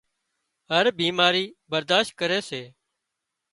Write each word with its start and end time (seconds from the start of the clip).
هر 0.71 0.85
بيماري 0.99 1.45
برادشت 1.71 2.11
ڪري 2.19 2.39
سي 2.49 2.63